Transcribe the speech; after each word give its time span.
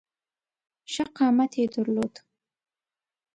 ښه 0.91 1.03
قامت 1.17 1.51
یې 1.59 1.65
درلود. 1.73 2.13